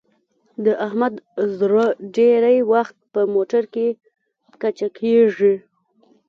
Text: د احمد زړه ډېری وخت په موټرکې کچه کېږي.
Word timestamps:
د 0.65 0.65
احمد 0.85 1.13
زړه 1.57 1.85
ډېری 2.15 2.57
وخت 2.71 2.95
په 3.13 3.21
موټرکې 3.33 3.87
کچه 4.61 4.87
کېږي. 4.97 5.55